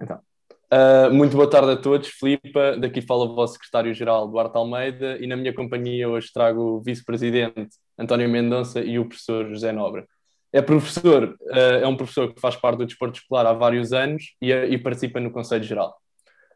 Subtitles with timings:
[0.00, 0.20] Então,
[0.72, 2.08] uh, muito boa tarde a todos.
[2.08, 6.80] Filipa, daqui fala o vosso secretário-geral Duarte Almeida e na minha companhia hoje trago o
[6.82, 10.04] vice-presidente António Mendonça e o professor José Nobre.
[10.52, 14.34] É professor, uh, é um professor que faz parte do desporto escolar há vários anos
[14.42, 15.96] e, e participa no Conselho Geral.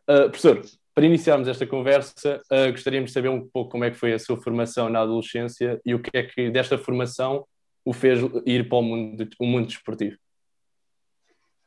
[0.06, 0.60] professor,
[0.94, 4.36] para iniciarmos esta conversa, gostaríamos de saber um pouco como é que foi a sua
[4.36, 7.46] formação na adolescência e o que é que desta formação
[7.82, 10.16] o fez ir para o mundo, o mundo desportivo.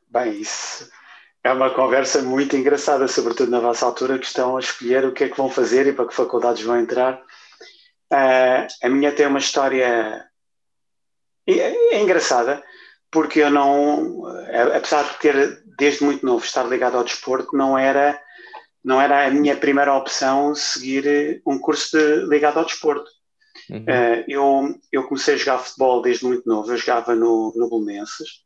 [0.08, 0.90] Bem, isso
[1.44, 5.26] é uma conversa muito engraçada, sobretudo na vossa altura, que estão a escolher o que
[5.26, 7.22] é que vão fazer e para que faculdades vão entrar.
[8.12, 10.26] Uh, a minha tem uma história
[11.48, 12.64] é, é engraçada,
[13.12, 14.24] porque eu não,
[14.76, 18.20] apesar de ter desde muito novo estar ligado ao desporto, não era
[18.84, 23.10] não era a minha primeira opção seguir um curso de, ligado ao desporto.
[23.68, 23.80] Uhum.
[23.80, 28.45] Uh, eu, eu comecei a jogar futebol desde muito novo, eu jogava no, no Bolonenses,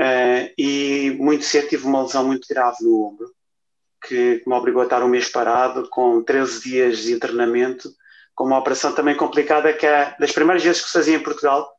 [0.00, 3.34] Uh, e muito cedo tive uma lesão muito grave no ombro,
[4.06, 7.90] que, me obrigou a estar um mês parado, com 13 dias de internamento,
[8.34, 11.70] com uma operação também complicada, que é das primeiras vezes que fazia em Portugal,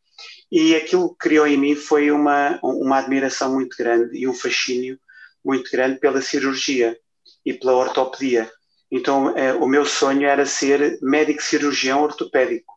[0.52, 5.00] e aquilo que criou em mim foi uma, uma admiração muito grande e um fascínio
[5.44, 6.98] muito grande pela cirurgia
[7.46, 8.52] e pela ortopedia.
[8.92, 12.74] Então, eh, o meu sonho era ser médico cirurgião ortopédico.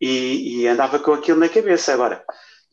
[0.00, 1.92] E, e andava com aquilo na cabeça.
[1.92, 2.24] Agora,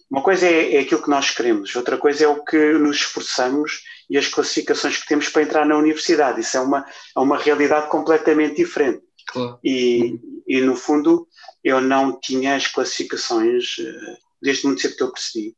[0.09, 3.83] uma coisa é, é, aquilo que nós queremos, outra coisa é o que nos esforçamos
[4.09, 6.41] e as classificações que temos para entrar na universidade.
[6.41, 6.83] Isso é uma,
[7.16, 9.03] é uma realidade completamente diferente.
[9.27, 9.59] Claro.
[9.63, 11.27] E, e, no fundo,
[11.63, 15.55] eu não tinha as classificações eh, desde muito cedo que eu percebi.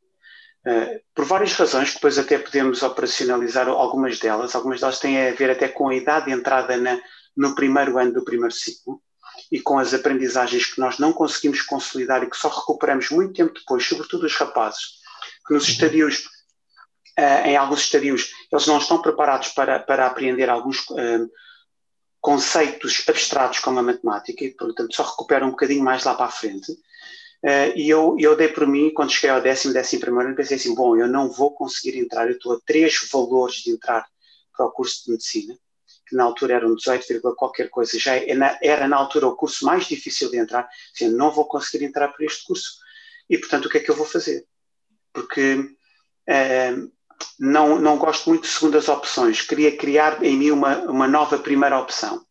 [0.67, 4.53] Uh, por várias razões, depois até podemos operacionalizar algumas delas.
[4.53, 6.99] Algumas delas têm a ver até com a idade de entrada na,
[7.35, 9.01] no primeiro ano do primeiro ciclo
[9.51, 13.53] e com as aprendizagens que nós não conseguimos consolidar e que só recuperamos muito tempo
[13.53, 14.99] depois, sobretudo os rapazes,
[15.45, 15.71] que nos uhum.
[15.71, 16.25] estadios,
[17.19, 21.29] uh, em alguns estadios, eles não estão preparados para, para aprender alguns uh,
[22.19, 26.31] conceitos abstratos como a matemática e, portanto, só recuperam um bocadinho mais lá para a
[26.31, 26.71] frente.
[27.43, 30.75] Uh, e eu, eu dei por mim, quando cheguei ao décimo, décimo primeiro, pensei assim,
[30.75, 34.05] bom, eu não vou conseguir entrar, eu estou a três valores de entrar
[34.55, 35.57] para o curso de medicina,
[36.11, 38.15] que na altura eram 18, qualquer coisa, já
[38.61, 42.25] era na altura o curso mais difícil de entrar, assim, não vou conseguir entrar para
[42.25, 42.81] este curso.
[43.29, 44.45] E, portanto, o que é que eu vou fazer?
[45.13, 45.73] Porque
[46.27, 46.75] eh,
[47.39, 51.79] não, não gosto muito de segundas opções, queria criar em mim uma, uma nova primeira
[51.79, 52.25] opção.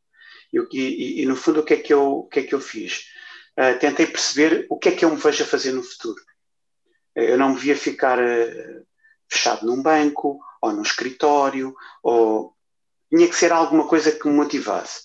[0.53, 3.07] E, e, no fundo, o que é que eu, o que é que eu fiz?
[3.59, 6.21] Uh, tentei perceber o que é que eu me vejo a fazer no futuro.
[7.15, 8.87] Eu não me via ficar uh,
[9.27, 12.55] fechado num banco, ou num escritório, ou
[13.11, 15.03] tinha que ser alguma coisa que me motivasse.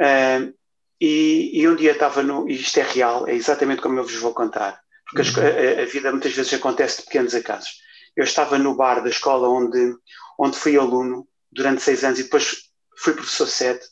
[0.00, 0.52] Uh,
[1.00, 2.48] e, e, um dia estava no.
[2.48, 4.80] E isto é real, é exatamente como eu vos vou contar,
[5.10, 7.70] porque a, a, vida muitas vezes acontece de pequenos acasos.
[8.16, 9.94] Eu estava no bar da escola onde,
[10.38, 12.62] onde fui aluno durante seis anos e depois
[12.96, 13.86] fui professor sete,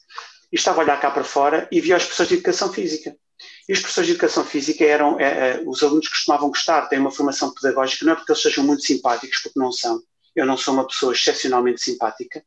[0.50, 3.14] e estava a olhar cá para fora e vi os professores de educação física.
[3.68, 7.10] E os professores de educação física eram é, é, os alunos costumavam gostar, têm uma
[7.10, 10.00] formação pedagógica, não é porque eles sejam muito simpáticos, porque não são.
[10.34, 12.44] Eu não sou uma pessoa excepcionalmente simpática,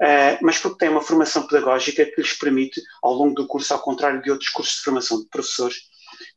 [0.00, 3.80] Uh, mas porque tem uma formação pedagógica que lhes permite, ao longo do curso, ao
[3.80, 5.76] contrário de outros cursos de formação de professores,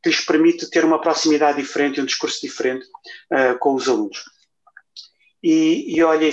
[0.02, 4.24] que lhes permite ter uma proximidade diferente e um discurso diferente uh, com os alunos.
[5.42, 6.30] E, e olha,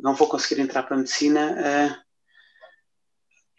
[0.00, 1.52] não vou conseguir entrar para a medicina.
[1.52, 2.02] Uh,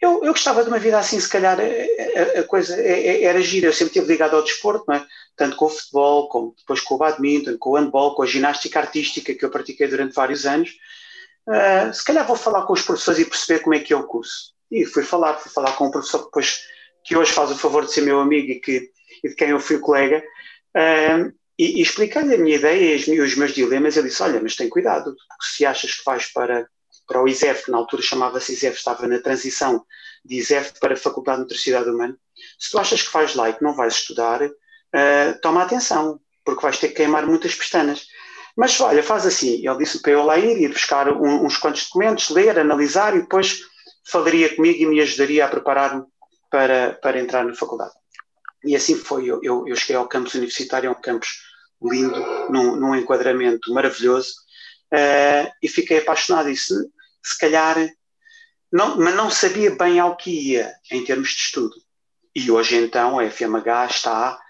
[0.00, 3.68] eu, eu, gostava de uma vida assim, se calhar a, a coisa era gira.
[3.68, 5.06] Eu sempre estive ligado ao desporto, é?
[5.34, 8.78] tanto com o futebol, como depois com o badminton, com o handball, com a ginástica
[8.78, 10.76] artística que eu pratiquei durante vários anos
[11.48, 14.06] uh, se calhar vou falar com os professores e perceber como é que é o
[14.06, 14.52] curso.
[14.70, 16.62] E fui falar, fui falar com um professor que, depois,
[17.04, 18.90] que hoje faz o favor de ser meu amigo e, que,
[19.22, 20.22] e de quem eu fui colega,
[20.76, 23.96] uh, e, e expliquei-lhe a minha ideia e os meus dilemas.
[23.96, 26.68] Ele disse: Olha, mas tem cuidado, porque se achas que vais para,
[27.06, 29.84] para o ISEF, que na altura chamava-se ISEF, estava na transição
[30.24, 32.16] de ISEF para a Faculdade de Nutricidade Humana,
[32.58, 36.62] se tu achas que vais lá e que não vais estudar, uh, toma atenção, porque
[36.62, 38.06] vais ter que queimar muitas pestanas.
[38.56, 39.66] Mas olha, faz assim.
[39.66, 43.22] Ele disse para eu lá ir, ir buscar um, uns quantos documentos, ler, analisar e
[43.22, 43.60] depois
[44.06, 46.04] falaria comigo e me ajudaria a preparar-me
[46.50, 47.92] para, para entrar na faculdade.
[48.64, 49.26] E assim foi.
[49.26, 51.42] Eu, eu, eu cheguei ao campus universitário, é um campus
[51.82, 52.18] lindo,
[52.50, 54.32] num, num enquadramento maravilhoso,
[54.92, 56.48] uh, e fiquei apaixonado.
[56.48, 56.74] E se,
[57.22, 57.76] se calhar,
[58.72, 61.74] não, mas não sabia bem ao que ia em termos de estudo.
[62.34, 64.40] E hoje então a FMH está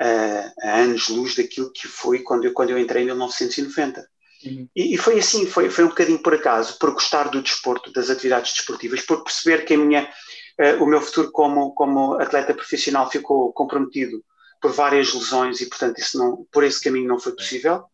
[0.00, 4.08] a, a anos-luz daquilo que foi quando eu, quando eu entrei em 1990.
[4.44, 4.68] Uhum.
[4.74, 8.08] E, e, foi assim, foi, foi um bocadinho por acaso, por gostar do desporto, das
[8.08, 10.08] atividades desportivas, por perceber que a minha,
[10.58, 14.24] uh, o meu futuro como, como atleta profissional ficou comprometido
[14.60, 17.84] por várias lesões e, portanto, isso não, por esse caminho não foi possível.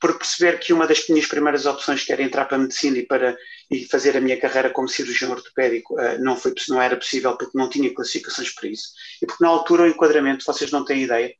[0.00, 3.06] por perceber que uma das minhas primeiras opções, que era entrar para a medicina e,
[3.06, 3.36] para,
[3.70, 7.56] e fazer a minha carreira como cirurgião ortopédico, uh, não, foi, não era possível porque
[7.56, 8.88] não tinha classificações para isso.
[9.22, 11.32] E porque na altura o enquadramento, vocês não têm ideia,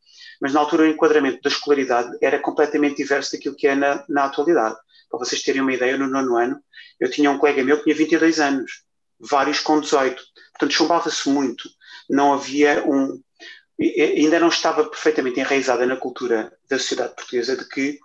[0.44, 4.24] mas na altura o enquadramento da escolaridade era completamente diverso daquilo que é na, na
[4.24, 4.76] atualidade.
[5.08, 6.60] Para vocês terem uma ideia, no nono ano,
[7.00, 8.82] eu tinha um colega meu que tinha 22 anos,
[9.18, 10.22] vários com 18.
[10.52, 11.66] Portanto, chumbava-se muito.
[12.10, 13.18] Não havia um.
[13.80, 17.98] Ainda não estava perfeitamente enraizada na cultura da sociedade portuguesa de que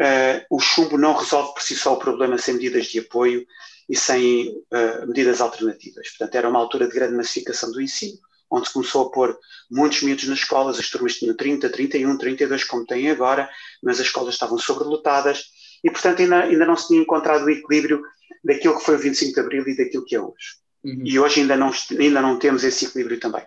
[0.00, 3.44] uh, o chumbo não resolve por si só o problema sem medidas de apoio
[3.90, 6.08] e sem uh, medidas alternativas.
[6.08, 8.18] Portanto, era uma altura de grande massificação do ensino,
[8.50, 9.38] onde se começou a pôr
[9.70, 13.48] muitos miúdos nas escolas, as turmas tinham 30, 31, 32, como têm agora,
[13.82, 15.44] mas as escolas estavam sobrelotadas
[15.82, 18.02] e, portanto, ainda, ainda não se tinha encontrado o equilíbrio
[18.42, 20.56] daquilo que foi o 25 de Abril e daquilo que é hoje.
[20.84, 21.02] Uhum.
[21.04, 23.42] E hoje ainda não, ainda não temos esse equilíbrio também.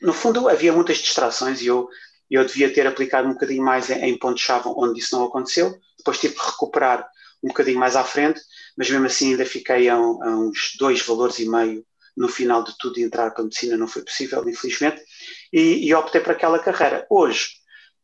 [0.00, 1.88] No fundo, havia muitas distrações e eu,
[2.30, 5.76] eu devia ter aplicado um bocadinho mais em, em pontos-chave onde isso não aconteceu.
[5.98, 7.06] Depois tive que recuperar
[7.42, 8.40] um bocadinho mais à frente,
[8.76, 11.84] mas mesmo assim ainda fiquei a, a uns dois valores e meio
[12.16, 15.02] no final de tudo entrar para a medicina não foi possível, infelizmente,
[15.52, 17.06] e, e optei por aquela carreira.
[17.08, 17.48] Hoje,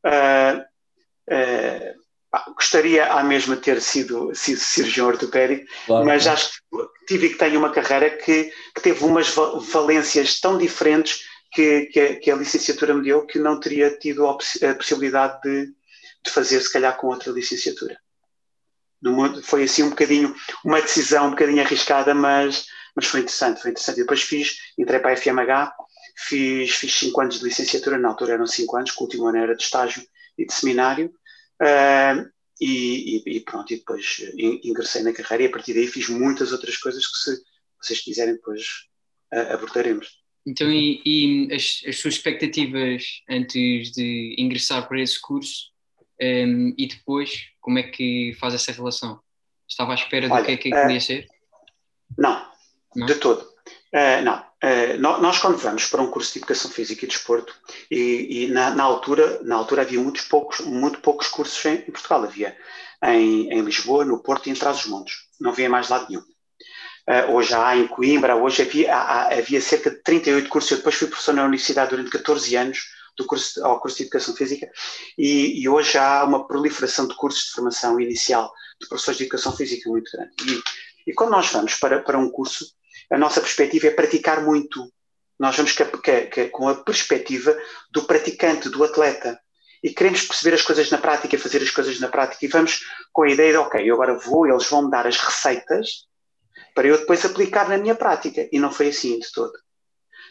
[0.05, 0.61] uh,
[1.33, 2.07] uh,
[2.55, 6.05] gostaria à mesma ter sido, sido cirurgião ortopédico, claro.
[6.05, 9.29] mas acho que tive que tenho uma carreira que, que teve umas
[9.71, 14.27] valências tão diferentes que, que, a, que, a, licenciatura me deu que não teria tido
[14.27, 15.67] a, a possibilidade de,
[16.25, 17.99] de, fazer, se calhar, com outra licenciatura.
[19.03, 22.67] Mundo, foi assim um bocadinho, uma decisão um bocadinho arriscada, mas,
[22.97, 23.99] mas foi interessante, foi interessante.
[23.99, 25.73] E depois fiz, entrei para a FMH,
[26.17, 29.39] fiz, fiz cinco anos de licenciatura, na altura eram cinco anos, que o último ano
[29.39, 30.03] era de estágio
[30.39, 31.13] e de seminário,
[31.61, 32.29] Uh,
[32.61, 34.19] e, e, e, pronto, e depois
[34.65, 37.43] ingressei na carreira e a partir daí fiz muitas outras coisas que se
[37.83, 38.63] vocês quiserem depois
[39.33, 40.23] uh, abordaremos.
[40.47, 45.71] Então, e, e as, as, suas expectativas antes de ingressar para esse curso
[46.21, 49.21] um, e depois, como é que faz essa relação?
[49.69, 51.27] Estava à espera Olha, do que é que uh, queria ser?
[52.17, 52.46] Não,
[52.97, 53.43] não, de todo.
[53.93, 57.55] Uh, não, uh, nós quando vamos para um curso de Educação Física e Desporto,
[57.91, 61.93] e, e na, na, altura, na altura havia muitos poucos, muito poucos cursos em, em
[61.93, 62.57] Portugal, havia
[63.05, 66.23] em, em, Lisboa, no Porto e em Trás-os-Montes, não havia mais lado nenhum.
[67.09, 70.97] Uh, hoje há em Coimbra, hoje havia, há, havia cerca de 38 cursos, eu depois
[70.97, 72.79] fui professor na universidade durante 14 anos,
[73.17, 74.71] do curso, ao curso de Educação Física,
[75.17, 79.57] e, e, hoje há uma proliferação de cursos de formação inicial de professores de Educação
[79.57, 80.33] Física muito grande.
[80.45, 82.76] E, e quando nós vamos para, para um curso,
[83.11, 84.93] a nossa perspectiva é praticar muito.
[85.39, 85.75] Nós vamos
[86.51, 87.57] com a perspectiva
[87.91, 89.39] do praticante, do atleta.
[89.83, 92.45] E queremos perceber as coisas na prática, fazer as coisas na prática.
[92.45, 92.81] E vamos
[93.13, 96.07] com a ideia de, ok, eu agora vou, eles vão me dar as receitas
[96.75, 98.49] para eu depois aplicar na minha prática.
[98.51, 99.53] E não foi assim de todo.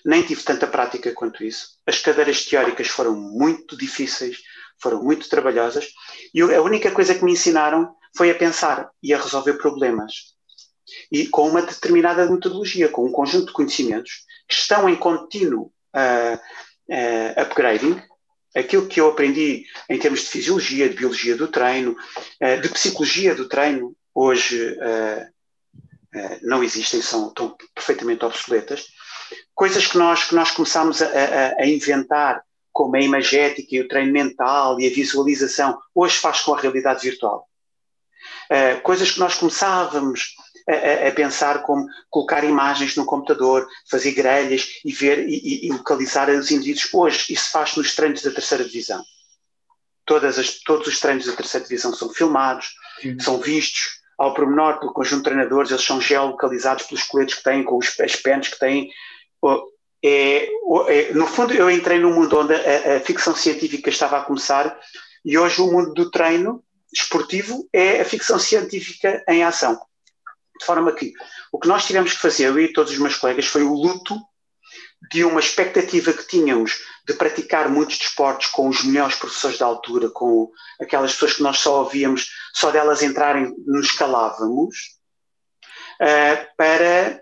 [0.03, 1.79] Nem tive tanta prática quanto isso.
[1.85, 4.39] As cadeiras teóricas foram muito difíceis,
[4.79, 5.87] foram muito trabalhosas.
[6.33, 10.34] E a única coisa que me ensinaram foi a pensar e a resolver problemas
[11.11, 16.35] e com uma determinada metodologia, com um conjunto de conhecimentos que estão em contínuo uh,
[16.35, 18.01] uh, upgrading.
[18.55, 21.91] Aquilo que eu aprendi em termos de fisiologia, de biologia do treino,
[22.41, 24.77] uh, de psicologia do treino, hoje
[26.41, 27.33] não existem, são,
[27.73, 28.85] perfeitamente obsoletas.
[29.53, 32.41] Coisas que nós, que nós começámos a, a, a inventar,
[32.71, 37.01] como a imagética e o treino mental e a visualização, hoje faz com a realidade
[37.01, 37.45] virtual.
[38.49, 40.35] Uh, coisas que nós começávamos
[40.67, 46.29] a, a, pensar como colocar imagens no computador, fazer grelhas e ver e, e, localizar
[46.29, 46.89] os indivíduos.
[46.93, 49.03] Hoje isso faz nos treinos da terceira divisão.
[50.09, 53.19] As, todos os treinos da terceira divisão são filmados, uhum.
[53.19, 57.63] são vistos ao pormenor pelo conjunto de treinadores, eles são geolocalizados pelos coletes que têm,
[57.63, 58.89] com os, as pens que têm.
[60.03, 60.47] É,
[60.87, 64.79] é, no fundo, eu entrei num mundo onde a, a ficção científica estava a começar
[65.23, 66.63] e hoje o mundo do treino
[66.93, 69.79] esportivo é a ficção científica em ação.
[70.59, 71.13] De forma que
[71.51, 74.15] o que nós tivemos que fazer, eu e todos os meus colegas, foi o luto
[75.11, 80.09] de uma expectativa que tínhamos de praticar muitos desportos com os melhores professores da altura,
[80.09, 84.75] com aquelas pessoas que nós só ouvíamos, só delas entrarem nos calávamos,
[86.01, 87.21] uh, para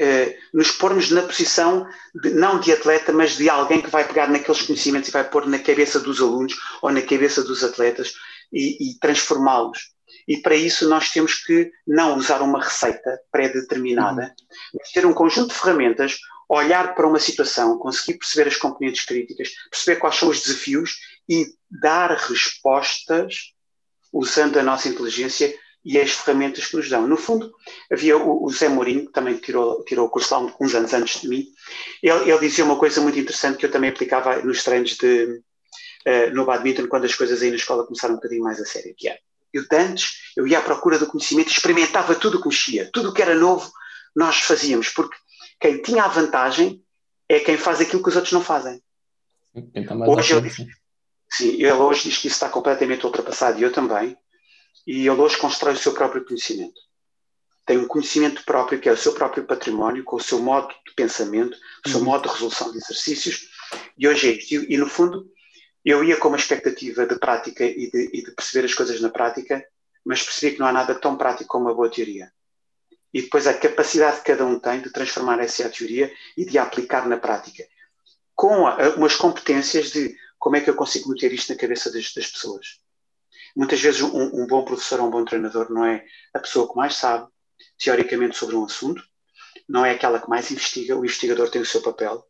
[0.00, 1.86] uh, nos pormos na posição,
[2.22, 5.46] de, não de atleta, mas de alguém que vai pegar naqueles conhecimentos e vai pôr
[5.46, 8.12] na cabeça dos alunos ou na cabeça dos atletas
[8.52, 9.92] e, e transformá-los.
[10.26, 14.78] E para isso nós temos que não usar uma receita pré-determinada, uhum.
[14.78, 19.50] mas ter um conjunto de ferramentas, olhar para uma situação, conseguir perceber as componentes críticas,
[19.70, 20.96] perceber quais são os desafios
[21.28, 23.52] e dar respostas
[24.12, 27.06] usando a nossa inteligência e as ferramentas que nos dão.
[27.06, 27.52] No fundo,
[27.90, 31.20] havia o, o Zé Mourinho, que também tirou, tirou o curso lá uns anos antes
[31.20, 31.46] de mim,
[32.02, 35.40] ele, ele, dizia uma coisa muito interessante que eu também aplicava nos treinos de,
[36.06, 38.94] uh, no badminton, quando as coisas aí na escola começaram um bocadinho mais a sério,
[38.96, 39.18] que é
[39.52, 43.10] Eu de antes, eu ia à procura do conhecimento, experimentava tudo o que mexia, tudo
[43.10, 43.70] o que era novo,
[44.14, 45.16] nós fazíamos, porque
[45.60, 46.82] quem tinha a vantagem
[47.28, 48.82] é quem faz aquilo que os outros não fazem.
[50.08, 50.50] Hoje ele,
[51.30, 54.16] sim, ele hoje diz que isso está completamente ultrapassado e eu também.
[54.86, 56.80] E ele hoje constrói o seu próprio conhecimento.
[57.66, 60.94] Tem um conhecimento próprio, que é o seu próprio património, com o seu modo de
[60.94, 62.06] pensamento, o seu uhum.
[62.06, 63.48] modo de resolução de exercícios.
[63.96, 64.54] E hoje é isto.
[64.54, 65.30] E, e, no fundo,
[65.84, 69.08] eu ia com uma expectativa de prática e de, e de perceber as coisas na
[69.08, 69.64] prática,
[70.04, 72.32] mas percebi que não há nada tão prático como uma boa teoria.
[73.12, 76.62] E depois a capacidade que cada um tem de transformar essa teoria e de a
[76.62, 77.66] aplicar na prática.
[78.34, 82.12] Com a, umas competências de como é que eu consigo meter isto na cabeça das,
[82.14, 82.80] das pessoas.
[83.56, 86.76] Muitas vezes um, um, bom professor ou um bom treinador não é a pessoa que
[86.76, 87.28] mais sabe,
[87.78, 89.02] teoricamente, sobre um assunto,
[89.68, 92.24] não é aquela que mais investiga, o investigador tem o seu papel,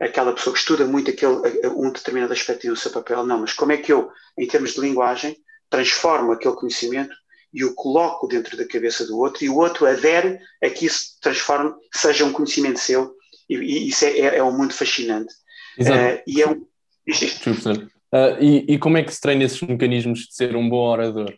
[0.00, 1.34] aquela pessoa que estuda muito aquele,
[1.76, 4.74] um determinado aspecto tem o seu papel, não, mas como é que eu, em termos
[4.74, 5.36] de linguagem,
[5.68, 7.14] transformo aquele conhecimento
[7.52, 11.18] e o coloco dentro da cabeça do outro e o outro adere a que isso
[11.20, 13.14] transforme, seja um conhecimento seu
[13.48, 15.34] e, e isso é, é, é, um mundo fascinante.
[15.76, 15.98] Exato.
[15.98, 16.52] Uh, e é um...
[16.52, 21.34] Uh, e, e, como é que se treina esses mecanismos de ser um bom orador?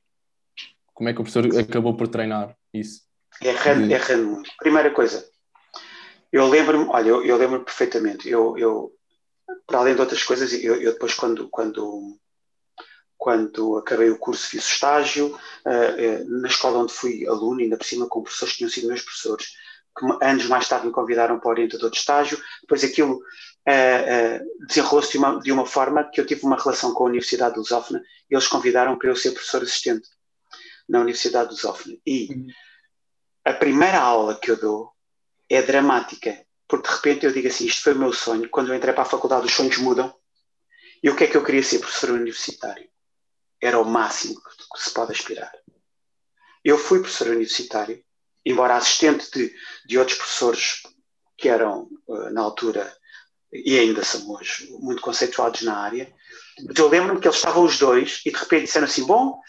[0.93, 3.03] Como é que o professor acabou por treinar isso?
[3.41, 3.95] Errando, de...
[3.95, 4.51] errando muito.
[4.59, 5.25] Primeira coisa,
[6.33, 8.93] eu lembro-me, olha, eu, eu lembro-me perfeitamente, eu, eu,
[9.67, 12.19] para além de outras coisas, eu, eu depois quando, quando
[13.23, 17.87] quando acabei o curso fiz estágio, uh, uh, na escola onde fui aluno, ainda por
[17.87, 19.47] cima com professores que tinham sido meus professores,
[19.97, 25.19] que anos mais tarde me convidaram para orientador de estágio, depois aquilo uh, desenrolou-se de
[25.19, 28.35] uma, de uma forma que eu tive uma relação com a Universidade de Lusófona e
[28.35, 30.09] eles convidaram para eu ser professor assistente
[30.89, 31.97] na Universidade de Lusófona.
[32.05, 32.47] E uhum.
[33.45, 34.92] a primeira aula que eu dou
[35.55, 38.75] é dramática, porque de repente eu digo assim, isto foi o meu sonho, quando eu
[38.75, 40.15] entrei para a faculdade os sonhos mudam,
[41.03, 42.89] e o que é que eu queria ser professor universitário?
[43.63, 45.53] era o máximo que se pode aspirar.
[46.65, 48.05] Eu fui professor universitário,
[48.45, 49.55] embora assistente de,
[49.87, 50.83] de outros professores
[51.39, 52.93] que eram, eh, na altura,
[53.53, 56.13] e ainda são hoje, muito conceituados na área,
[56.65, 59.41] mas eu lembro-me que eles estavam os dois e de repente disseram assim: Bom,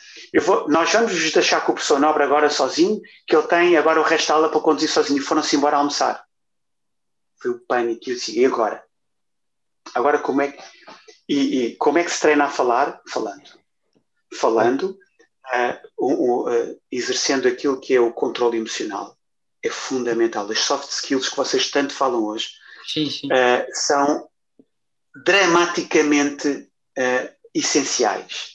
[0.42, 4.00] vou, nós vamos vos deixar com o professor Nobre agora sozinho, que ele tem agora
[4.00, 5.20] o resto da aula para conduzir sozinho.
[5.20, 6.24] E foram-se embora almoçar.
[7.42, 8.02] Foi o pânico.
[8.08, 8.84] E eu disse: E agora?
[9.94, 10.64] Agora como é que.
[11.28, 13.02] E, e como é que se treina a falar?
[13.08, 13.64] Falando
[14.34, 14.98] falando,
[15.98, 19.18] uh, uh, exercendo aquilo que é o controle emocional.
[19.64, 20.50] É fundamental.
[20.50, 22.50] As soft skills que vocês tanto falam hoje
[22.86, 23.28] sim, sim.
[23.28, 24.28] Uh, são
[25.24, 26.70] dramaticamente
[27.54, 28.54] essenciais.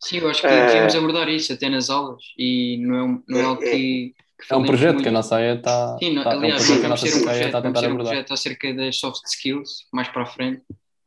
[0.00, 3.42] Sim, eu acho que devíamos abordar isso até nas aulas e não é, não é
[3.42, 4.14] algo que.
[4.46, 5.02] que é um projeto muito.
[5.02, 5.98] que a nossa AE está.
[5.98, 7.92] Sim, tá, aliás, é um projeto a nossa um projeto, está a tentar abordar.
[7.92, 10.62] um projeto acerca das soft skills, mais para a frente,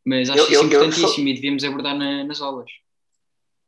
[0.05, 1.23] mas acho eu, isso eu, importantíssimo eu sou...
[1.27, 2.69] e devíamos abordar na, nas aulas.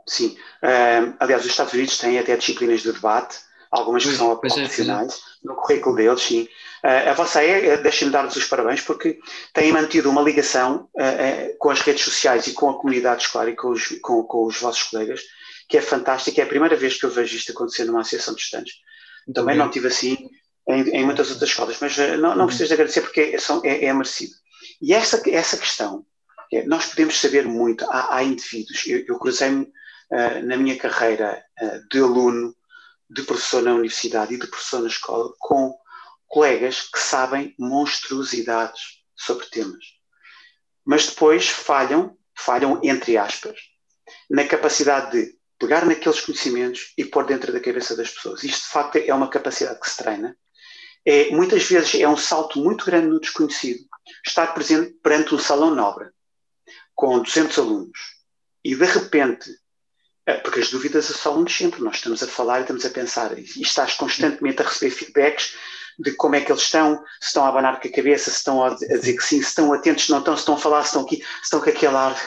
[0.06, 0.36] Sim.
[0.62, 3.38] Uh, aliás, os Estados Unidos têm até disciplinas de debate,
[3.74, 6.48] algumas que são é, opcionais, é, no currículo deles, sim.
[6.84, 9.20] Uh, a vossa é, deixem-me dar-vos os parabéns, porque
[9.54, 13.56] têm mantido uma ligação uh, com as redes sociais e com a comunidade escolar e
[13.56, 15.22] com os, com, com os vossos colegas,
[15.68, 16.42] que é fantástica.
[16.42, 18.76] É a primeira vez que eu vejo isto acontecer numa associação de estudantes.
[19.34, 20.30] Também não tive assim
[20.68, 22.46] em, em muitas outras escolas, mas não, não uhum.
[22.48, 23.38] precisas agradecer porque é,
[23.70, 24.34] é, é merecido.
[24.82, 26.06] E essa, essa questão,
[26.66, 29.72] nós podemos saber muito, há, há indivíduos, eu, eu cruzei-me
[30.14, 32.56] eh, na minha carreira uh, de aluno,
[33.14, 35.78] de professor na universidade e de professor na escola, com
[36.28, 39.86] colegas que sabem monstruosidades sobre temas.
[40.84, 43.58] Mas depois falham, falham entre aspas,
[44.30, 48.44] na capacidade de pegar naqueles conhecimentos e pôr dentro da cabeça das pessoas.
[48.44, 50.36] Isto, de facto, é uma capacidade que se treina.
[51.06, 53.86] É, muitas vezes é um salto muito grande no desconhecido.
[54.26, 56.10] Estar presente perante um salão nobre,
[56.96, 58.00] com 200 alunos,
[58.64, 59.50] e de repente
[60.26, 61.82] é, porque as dúvidas assolam-nos sempre.
[61.82, 65.56] Nós estamos a falar e estamos a pensar e estás constantemente a receber feedbacks
[66.00, 68.64] de como é que eles estão, se estão a abanar com a cabeça, se estão
[68.64, 70.88] a dizer que sim, se estão atentos, se não estão, se estão a falar, se
[70.88, 72.18] estão aqui, se estão com aquele ar.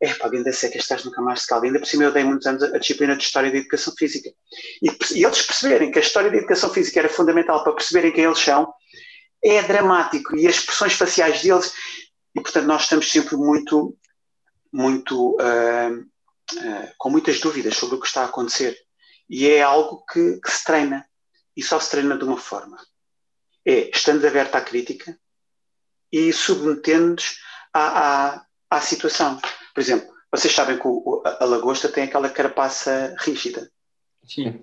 [0.00, 1.54] É, pá, ainda que estás nunca mais se.
[1.54, 4.30] Ainda por cima eu dei muitos anos a disciplina de História da Educação Física.
[4.82, 8.24] E, e eles perceberem que a História da Educação Física era fundamental para perceberem quem
[8.24, 8.72] eles são,
[9.42, 10.36] é dramático.
[10.36, 11.72] E as expressões faciais deles,
[12.34, 13.96] e portanto nós estamos sempre muito,
[14.72, 15.36] muito...
[15.36, 16.13] Uh,
[16.98, 18.76] com muitas dúvidas sobre o que está a acontecer.
[19.28, 21.06] E é algo que, que se treina.
[21.56, 22.76] E só se treina de uma forma.
[23.64, 25.18] É estando aberto à crítica
[26.12, 27.40] e submetendo-nos
[27.72, 29.40] à, à, à, situação.
[29.74, 33.70] Por exemplo, vocês sabem que o, a lagosta tem aquela carapaça rígida.
[34.24, 34.62] Sim.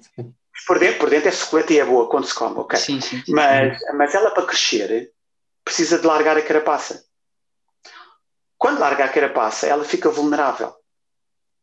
[0.68, 2.78] Por dentro, por dentro é suculenta e é boa quando se come, ok?
[2.78, 3.34] Sim, sim, sim.
[3.34, 5.12] Mas, mas ela para crescer
[5.64, 7.04] precisa de largar a carapaça.
[8.58, 10.76] Quando larga a carapaça, ela fica vulnerável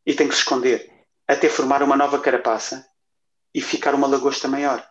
[0.09, 0.91] e tem que se esconder.
[1.29, 2.87] até formar uma nova carapaça
[3.55, 4.83] e ficar uma lagosta maior.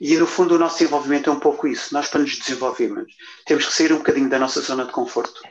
[0.00, 1.92] E no fundo o nosso desenvolvimento é um pouco isso.
[1.92, 3.12] Nós, para nos desenvolvermos,
[3.44, 5.42] temos que sair um bocadinho da nossa zona de conforto.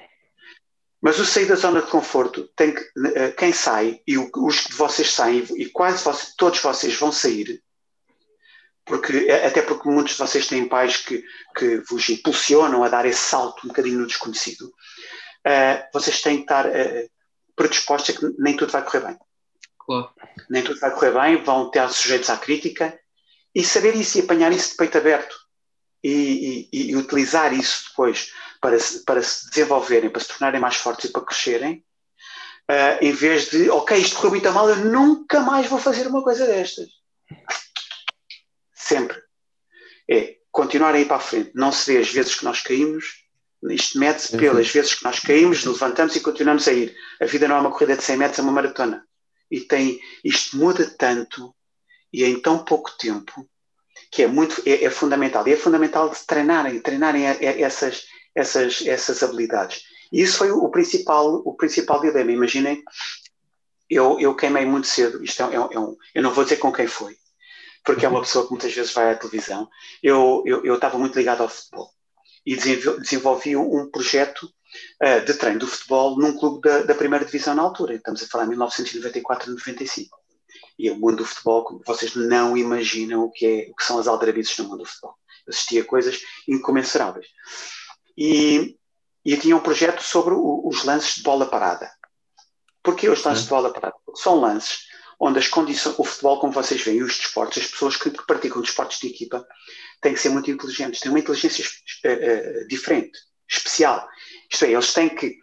[1.01, 2.82] Mas o sair da zona de conforto tem que,
[3.15, 7.62] eh, quem sai, e os de vocês saem, e quase vocês, todos vocês vão sair,
[8.86, 11.22] porque, eh, até porque muitos de vocês têm pais que,
[11.53, 14.63] que vos impulsionam a dar esse salto um bocadinho no desconhecido,
[15.46, 17.10] uh, vocês têm que estar uh,
[17.58, 19.18] predispostos a que nem tudo vai correr bem.
[19.80, 20.10] Claro.
[20.50, 22.98] Nem tudo vai correr bem, vão ter sujeitos à crítica
[23.54, 25.36] e saber isso e apanhar isso de peito aberto
[26.04, 30.76] e, e, e utilizar isso depois para se, para se desenvolverem, para se tornarem mais
[30.76, 31.84] fortes e para crescerem,
[32.70, 36.24] uh, em vez de, ok, isto correu muito mal, eu nunca mais vou fazer uma
[36.24, 36.88] coisa destas.
[38.74, 39.22] Sempre.
[40.10, 41.52] É continuar a ir para a frente.
[41.54, 43.26] Não se vê as vezes que nós caímos,
[43.64, 46.96] isto mede-se pelas vezes que nós caímos, levantamos e continuamos a ir.
[47.20, 49.04] A vida não é uma corrida de 100 metros, é uma maratona.
[49.50, 51.54] E tem, isto muda tanto
[52.14, 53.50] e em tão pouco tempo
[54.12, 55.48] que é muito é, é fundamental.
[55.48, 59.84] E é fundamental treinarem, treinarem essas, essas, essas habilidades.
[60.12, 62.32] E isso foi o principal, o principal dilema.
[62.32, 62.84] Imaginem,
[63.90, 66.72] eu, eu queimei muito cedo, isto é, é, é um, eu não vou dizer com
[66.72, 67.18] quem foi,
[67.84, 69.68] porque é uma pessoa que muitas vezes vai à televisão.
[70.04, 71.97] Eu, eu, eu estava muito ligado ao futebol
[72.48, 74.50] e desenvolvi um projeto
[75.04, 77.96] uh, de treino do futebol num clube da, da, primeira divisão na altura.
[77.96, 80.18] Estamos a falar em 1994 95.
[80.80, 84.00] E o mundo do futebol, como vocês não imaginam o que, é, o que são
[84.00, 85.16] as aldrabices no mundo do futebol.
[85.46, 87.27] Eu assistia a coisas incomensuráveis.
[88.18, 88.77] E,
[89.25, 91.92] e tinha um projeto sobre o, os lances de bola parada.
[92.82, 93.96] Porquê os lances de bola parada?
[94.06, 94.88] Porque são lances
[95.20, 99.00] onde as condições, o futebol, como vocês veem, os desportos, as pessoas que praticam desportos
[99.00, 99.46] de equipa
[100.02, 103.18] têm que ser muito inteligentes, têm uma inteligência uh, diferente,
[103.50, 104.08] especial.
[104.52, 105.38] Isto é, eles têm que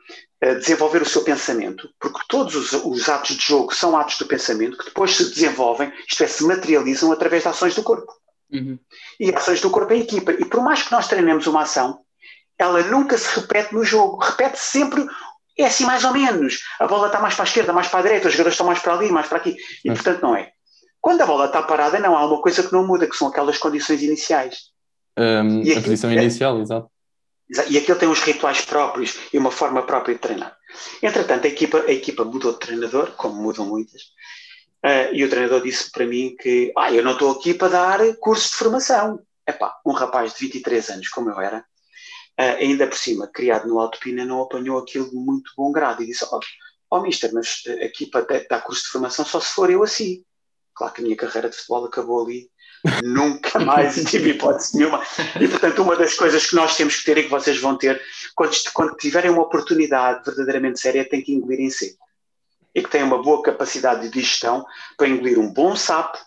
[0.44, 4.26] uh, desenvolver o seu pensamento, porque todos os, os, atos de jogo são atos do
[4.26, 8.12] pensamento que depois se desenvolvem, isto é, se materializam através de ações do corpo.
[8.52, 8.78] Uhum.
[9.18, 10.30] E ações do corpo em equipa.
[10.32, 12.00] E por mais que nós treinemos uma ação,
[12.56, 15.04] ela nunca se repete no jogo, repete sempre
[15.58, 16.60] é assim mais ou menos.
[16.78, 18.80] A bola está mais para a esquerda, mais para a direita, os jogadores estão mais
[18.80, 19.56] para ali, mais para aqui.
[19.84, 19.94] E hum.
[19.94, 20.50] portanto não é.
[21.00, 23.58] Quando a bola está parada, não há uma coisa que não muda, que são aquelas
[23.58, 24.70] condições iniciais.
[25.18, 26.88] Um, a posição é, inicial, exato.
[27.68, 30.56] E aquilo tem uns rituais próprios e uma forma própria de treinar.
[31.02, 34.02] Entretanto, a equipa, a equipa mudou de treinador, como mudam muitas,
[34.84, 38.00] uh, e o treinador disse para mim que ah, eu não estou aqui para dar
[38.16, 39.20] curso de formação.
[39.46, 41.64] Epá, um rapaz de 23 anos, como eu era,
[42.40, 46.02] uh, ainda por cima, criado no Alto Pina, não apanhou aquilo de muito bom grado
[46.02, 46.40] e disse: Ó, oh,
[46.96, 50.24] oh, mister, mas aqui para dar curso de formação só se for eu assim.
[50.74, 52.50] Claro que a minha carreira de futebol acabou ali,
[53.02, 55.02] nunca mais tive hipótese nenhuma.
[55.40, 58.00] E portanto, uma das coisas que nós temos que ter e que vocês vão ter,
[58.34, 62.04] quando, quando tiverem uma oportunidade verdadeiramente séria, tem que engolir em seco.
[62.74, 64.66] E que tenham uma boa capacidade de digestão
[64.96, 66.18] para engolir um bom sapo,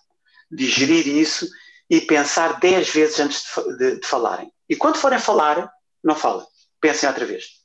[0.50, 1.48] digerir isso
[1.90, 4.50] e pensar dez vezes antes de, de, de falarem.
[4.70, 5.70] E quando forem falar,
[6.04, 6.46] não fala.
[6.82, 7.58] Pensem outra vez.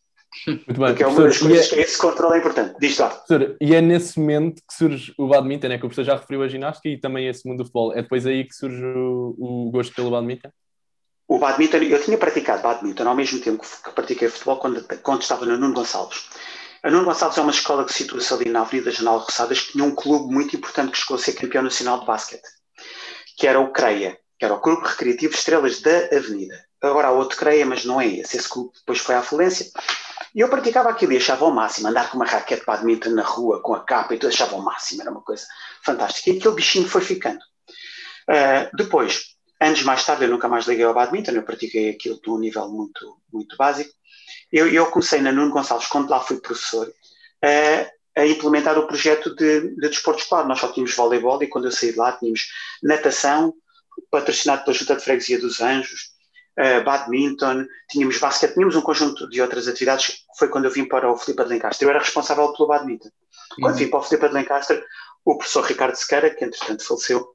[0.47, 0.75] Muito bem.
[0.75, 1.75] Porque é uma das coisas é...
[1.75, 2.75] que esse controle é importante.
[2.81, 3.23] Diz lá.
[3.61, 6.49] E é nesse momento que surge o badminton, é que o professor já referiu a
[6.49, 7.93] ginástica e também esse mundo do futebol.
[7.93, 10.51] É depois aí que surge o, o gosto pelo badminton?
[11.29, 15.47] O badminton, eu tinha praticado badminton ao mesmo tempo que pratiquei futebol quando, quando estava
[15.47, 16.29] no Nuno Gonçalves.
[16.83, 19.85] A Nuno Gonçalves é uma escola que situa-se ali na Avenida General Roçadas que tinha
[19.85, 22.43] um clube muito importante que chegou a ser campeão nacional de basquete,
[23.39, 26.59] que era o CREIA, que era o Clube Recreativo Estrelas da Avenida.
[26.83, 28.37] Agora há outro CREA, mas não é esse.
[28.37, 29.71] Esse clube depois foi à falência.
[30.35, 31.89] E eu praticava aquilo e achava o máximo.
[31.89, 34.63] Andar com uma raquete de badminton na rua, com a capa e tudo, achava o
[34.63, 35.03] máximo.
[35.03, 35.47] Era uma coisa
[35.83, 36.31] fantástica.
[36.31, 37.41] E aquele bichinho foi ficando.
[38.29, 41.33] Uh, depois, anos mais tarde, eu nunca mais liguei ao badminton.
[41.33, 43.93] Eu pratiquei aquilo de um nível muito, muito básico.
[44.51, 49.35] Eu, eu comecei na Nuno Gonçalves, quando lá fui professor, uh, a implementar o projeto
[49.37, 50.47] de, de desporto escolar.
[50.49, 52.49] Nós só tínhamos voleibol e quando eu saí de lá tínhamos
[52.83, 53.55] natação,
[54.11, 56.12] patrocinado pela Junta de Freguesia dos Anjos,
[56.59, 60.25] uh, badminton, tínhamos basquete, tínhamos um conjunto de outras atividades.
[60.39, 61.85] Foi quando eu vim para o Filipe de Lencastre.
[61.85, 63.11] Eu era responsável pelo badminton.
[63.61, 63.79] Quando uhum.
[63.79, 64.83] vim para o Filipe de Lencastre,
[65.25, 67.29] o professor Ricardo Sequeira, que entretanto faleceu,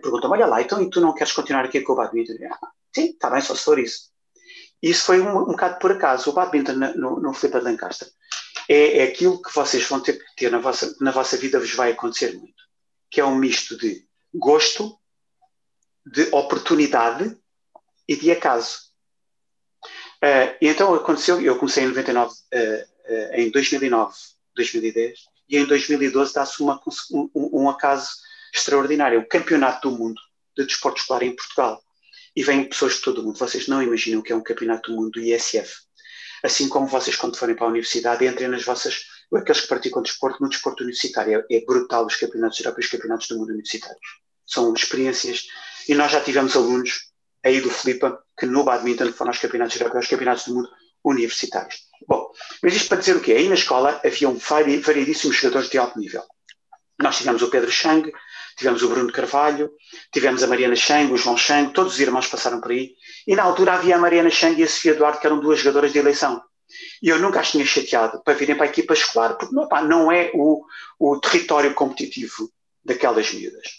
[0.00, 2.34] perguntou-me: Olha lá, então e tu não queres continuar aqui com o badminton?
[2.38, 4.12] Eu, ah, Sim, está bem, só se for isso.
[4.80, 6.30] Isso foi um, um bocado por acaso.
[6.30, 8.08] O badminton no, no Filipe de Lencastre
[8.68, 11.74] é, é aquilo que vocês vão ter que ter na vossa, na vossa vida, vos
[11.74, 12.62] vai acontecer muito,
[13.10, 14.98] que é um misto de gosto,
[16.06, 17.36] de oportunidade
[18.08, 18.78] e de acaso.
[20.22, 24.14] Uh, e então aconteceu, eu comecei em 99, uh, uh, em 2009,
[24.56, 28.10] 2010, e em 2012 dá-se um, um, acaso
[28.54, 30.20] extraordinário, o Campeonato do Mundo
[30.56, 31.82] de Desporto Escolar em Portugal.
[32.36, 33.38] E vêm pessoas de todo o mundo.
[33.38, 35.72] Vocês não imaginam o que é um Campeonato do Mundo do ISF.
[36.42, 39.04] Assim como vocês, quando forem para a universidade, entrem nas vossas
[39.36, 43.28] aqueles que praticam desporto, no desporto universitário é, é brutal os campeonatos europeus os campeonatos
[43.28, 44.20] do mundo universitários.
[44.46, 45.44] São experiências,
[45.88, 47.12] e nós já tivemos alunos
[47.44, 50.68] aí do Flipa que no badminton foram aos campeonatos europeus, campeonatos do mundo
[51.04, 51.82] universitários.
[52.08, 52.30] Bom,
[52.62, 53.32] mas isto para dizer o quê?
[53.32, 56.22] Aí na escola haviam vari, variedíssimos jogadores de alto nível.
[56.98, 58.10] Nós tivemos o Pedro Chang,
[58.56, 59.70] tivemos o Bruno Carvalho,
[60.12, 62.92] tivemos a Mariana Chang, o João Chang, todos os irmãos passaram por aí.
[63.26, 65.92] E na altura havia a Mariana Chang e a Sofia Duarte, que eram duas jogadoras
[65.92, 66.42] de eleição.
[67.02, 70.10] E eu nunca as tinha chateado para virem para a equipa escolar, porque pá, não
[70.10, 70.64] é o,
[70.98, 72.50] o território competitivo
[72.84, 73.76] daquelas miúdas.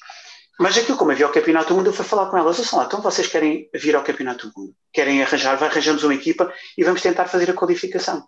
[0.59, 2.59] Mas aquilo, como havia o Campeonato do Mundo, eu fui falar com elas.
[2.59, 4.75] Olha lá, então vocês querem vir ao Campeonato do Mundo?
[4.93, 5.61] Querem arranjar?
[5.61, 8.19] Arranjamos uma equipa e vamos tentar fazer a qualificação.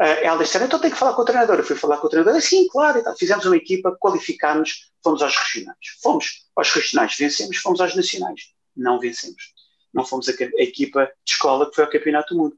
[0.00, 1.58] Uh, elas disseram, então tenho que falar com o treinador.
[1.58, 2.40] Eu fui falar com o treinador.
[2.40, 3.02] Sim, claro.
[3.18, 5.76] Fizemos uma equipa, qualificámos, fomos aos regionais.
[6.00, 8.40] Fomos aos regionais, vencemos, fomos aos nacionais.
[8.76, 9.52] Não vencemos.
[9.92, 12.56] Não fomos a, a equipa de escola que foi ao Campeonato do Mundo.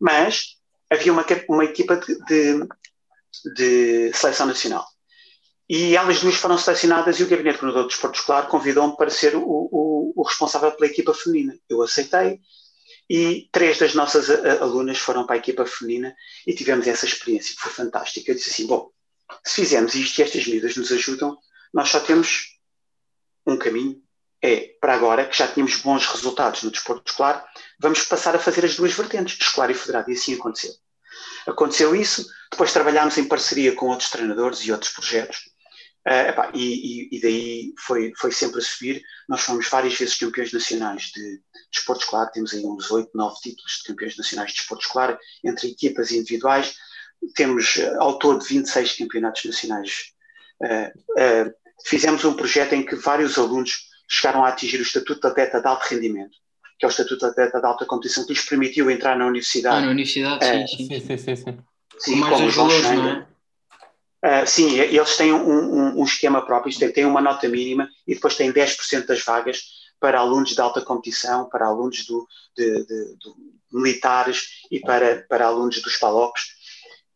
[0.00, 0.56] Mas
[0.90, 2.68] havia uma, uma equipa de, de,
[3.54, 4.84] de seleção nacional.
[5.74, 9.34] E elas duas foram selecionadas e o Gabinete Coordenador de Desporto Escolar convidou-me para ser
[9.34, 11.58] o, o, o, responsável pela equipa feminina.
[11.66, 12.40] Eu aceitei
[13.08, 14.28] e três das nossas
[14.60, 16.14] alunas foram para a equipa feminina
[16.46, 18.30] e tivemos essa experiência, que foi fantástica.
[18.30, 18.90] Eu disse assim, bom,
[19.46, 21.38] se fizermos isto e estas medidas nos ajudam,
[21.72, 22.58] nós só temos
[23.46, 23.98] um caminho,
[24.42, 27.46] é para agora, que já tínhamos bons resultados no desporto escolar,
[27.80, 30.74] vamos passar a fazer as duas vertentes, escolar e federado, e assim aconteceu.
[31.46, 35.50] Aconteceu isso, depois trabalhámos em parceria com outros treinadores e outros projetos,
[36.06, 39.02] Uh, epá, e, e, e, daí foi, foi sempre a subir.
[39.28, 43.36] Nós fomos várias vezes campeões nacionais de, de esporte escolar, temos aí uns 8, 9
[43.40, 46.74] títulos de campeões nacionais de esporte escolar, entre equipas e individuais.
[47.36, 50.12] Temos uh, ao todo 26 campeonatos nacionais.
[50.60, 51.52] Uh,
[51.86, 55.68] fizemos um projeto em que vários alunos chegaram a atingir o estatuto de atleta de
[55.68, 56.36] alto rendimento,
[56.80, 59.76] que é o estatuto de atleta de alta competição, que lhes permitiu entrar na universidade.
[59.76, 60.88] Ah, na universidade, sim, sim.
[60.88, 61.36] sim, sim, sim.
[61.36, 61.58] sim.
[61.96, 63.31] sim como, como valores, não é?
[64.24, 68.14] Uh, sim, eles têm um, um, um esquema próprio, têm, têm uma nota mínima e
[68.14, 69.60] depois têm 10% das vagas
[69.98, 73.32] para alunos de alta competição, para alunos do, de, de, de
[73.72, 76.42] militares e para, para alunos dos PALOPs.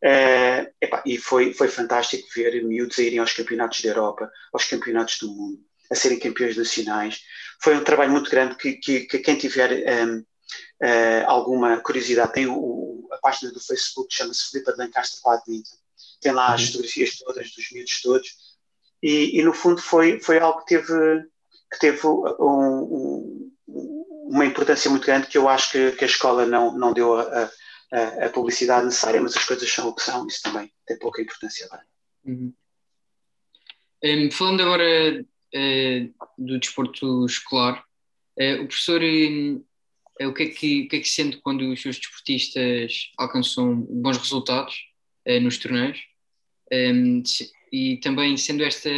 [0.03, 4.65] Uh, epá, e foi, foi fantástico ver miúdos a irem aos campeonatos da Europa, aos
[4.65, 7.21] campeonatos do mundo, a serem campeões nacionais.
[7.61, 9.71] Foi um trabalho muito grande que, que, que quem tiver
[10.05, 10.23] um, uh,
[10.83, 15.86] ah, alguma curiosidade tem o, a página do Facebook, chama-se Filipe de Lancaster Badminton
[16.21, 18.47] tem lá as fotografias todas dos miúdos todos,
[19.01, 21.23] e, e, no fundo foi, foi algo que teve,
[21.71, 26.45] que teve um, um, uma importância muito grande que eu acho que, que a escola
[26.45, 27.51] não, não deu a,
[27.91, 31.21] a, a, publicidade necessária, mas as coisas são o que são, isso também tem pouca
[31.21, 31.67] importância.
[32.25, 32.53] Uhum.
[34.03, 37.83] Um, falando agora uh, do desporto escolar,
[38.39, 41.81] uh, o professor uh, o, que é que, o que é que sente quando os
[41.81, 44.86] seus desportistas alcançam bons resultados
[45.41, 45.99] nos torneios?
[46.71, 47.23] Um,
[47.71, 48.89] e também sendo esta,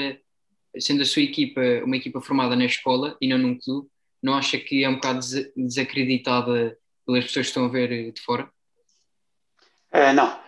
[0.80, 3.90] sendo a sua equipa uma equipa formada na escola e não num clube,
[4.22, 5.20] não acha que é um bocado
[5.56, 8.50] desacreditada pelas pessoas que estão a ver de fora?
[9.94, 10.40] Uh, não,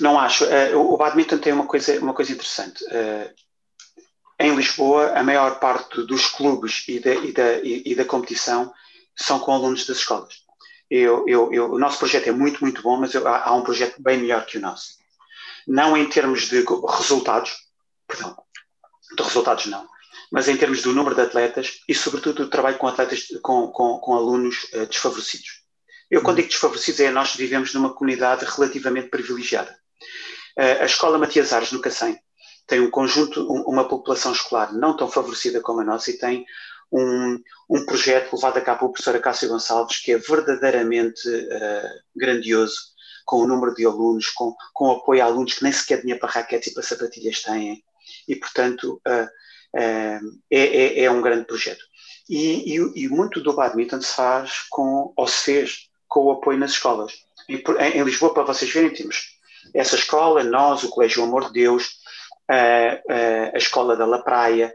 [0.00, 0.44] não acho.
[0.44, 2.84] Uh, o badminton tem uma coisa, uma coisa interessante.
[2.84, 3.34] Uh,
[4.38, 8.72] em Lisboa, a maior parte dos clubes e da, e da, e da competição
[9.16, 10.43] são com alunos das escolas.
[10.96, 14.00] Eu, eu, eu, o nosso projeto é muito, muito bom, mas há, há um projeto
[14.00, 15.04] bem melhor que o nosso
[15.66, 17.54] não em termos de resultados,
[18.06, 18.36] perdão,
[19.16, 19.88] de resultados não,
[20.30, 23.98] mas em termos do número de atletas e, sobretudo, do trabalho com atletas, com, com,
[23.98, 25.62] com alunos uh, desfavorecidos.
[26.10, 29.76] Eu, quando digo desfavorecidos, é nós vivemos numa comunidade relativamente privilegiada.
[30.58, 32.18] Uh, a Escola Matias Ares, no Cacém,
[32.66, 36.44] tem um conjunto, um, uma população escolar não tão favorecida como a nossa e tem
[36.92, 37.38] um,
[37.70, 42.94] um projeto levado a cabo pela professora Cássia Gonçalves que é verdadeiramente uh, grandioso
[43.24, 46.30] com o número de alunos, com, com apoio a alunos que nem sequer dinheiro para
[46.30, 47.82] raquetes e para sapatilhas têm.
[48.28, 51.82] E, portanto, uh, uh, é, é, é, um grande projeto.
[52.28, 56.58] E, e, e, muito do badminton se faz com, ou se fez com o apoio
[56.58, 57.12] nas escolas.
[57.48, 57.62] Em,
[57.94, 59.38] em Lisboa, para vocês verem, temos
[59.74, 61.98] essa escola, nós, o Colégio Amor de Deus,
[62.50, 63.12] uh,
[63.54, 64.74] a Escola da La Praia,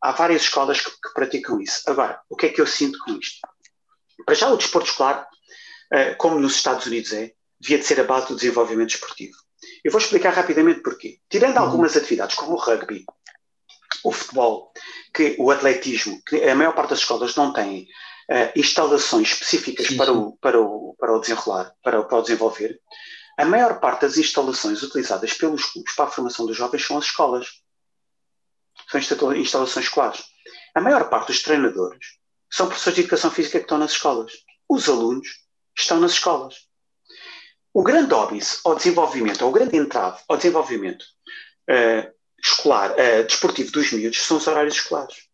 [0.00, 1.82] há várias escolas que, que, praticam isso.
[1.88, 3.40] Agora, o que é que eu sinto com isto?
[4.24, 5.26] Para já, o desporto escolar,
[6.18, 9.36] como nos Estados Unidos é, devia de ser a base do desenvolvimento esportivo.
[9.82, 11.18] Eu vou explicar rapidamente porquê.
[11.28, 11.62] Tirando uhum.
[11.62, 13.04] algumas atividades, como o rugby,
[14.04, 14.72] o futebol,
[15.12, 17.82] que o atletismo, que a maior parte das escolas não têm
[18.30, 22.78] uh, instalações específicas sim, para, O, para, o, para o desenrolar, para, para o desenvolver,
[23.38, 27.06] a maior parte das instalações utilizadas pelos clubes para a formação dos jovens são as
[27.06, 27.48] escolas.
[28.90, 29.00] São
[29.34, 30.24] instalações escolares.
[30.74, 32.18] A maior parte dos treinadores
[32.50, 34.32] são professores de educação física que estão nas escolas.
[34.68, 35.28] Os alunos
[35.76, 36.54] estão nas escolas.
[37.72, 41.02] o grande óbice ao desenvolvimento, ou o grande entrave ao desenvolvimento
[41.68, 45.28] uh, escolar, uh, desportivo dos miúdos são os horários escolares.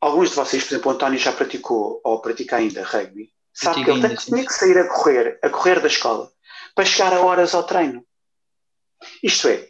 [0.00, 3.90] Alguns de vocês, por exemplo, o António já praticou ou pratica ainda rugby, sabe que
[3.90, 6.30] ele ainda, tinha que sair a correr, a correr da escola,
[6.74, 8.06] para chegar a horas ao treino.
[9.22, 9.68] Isto é,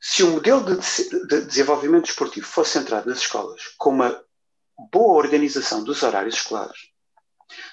[0.00, 4.22] se o modelo de, de desenvolvimento desportivo fosse centrado nas escolas com uma
[4.92, 6.78] boa organização dos horários escolares,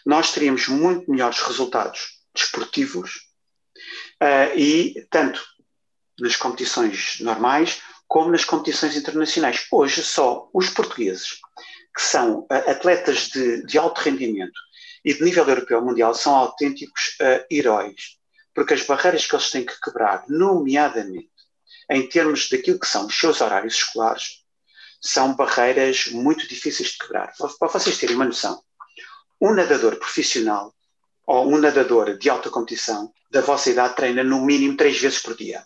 [0.05, 3.11] nós teríamos muito melhores resultados desportivos
[4.21, 5.43] uh, e tanto
[6.19, 9.65] nas competições normais como nas competições internacionais.
[9.71, 11.39] Hoje só os portugueses
[11.95, 14.59] que são uh, atletas de, de, alto rendimento
[15.03, 18.17] e de nível europeu mundial são autênticos uh, heróis,
[18.53, 21.32] porque as barreiras que eles têm que quebrar, nomeadamente
[21.89, 24.43] em termos daquilo que são os seus horários escolares,
[25.01, 27.33] são barreiras muito difíceis de quebrar.
[27.59, 28.63] Para vocês terem uma noção,
[29.41, 30.73] um nadador profissional
[31.27, 35.35] ou um nadador de alta competição da vossa idade treina no mínimo três vezes por
[35.35, 35.65] dia.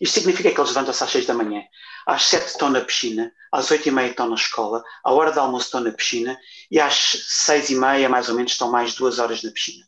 [0.00, 1.62] Isto significa que eles levantam-se às seis da manhã,
[2.06, 5.40] às sete estão na piscina, às oito e meia estão na escola, à hora do
[5.40, 6.38] almoço estão na piscina
[6.70, 9.86] e às seis e meia, mais ou menos, estão mais duas horas na piscina.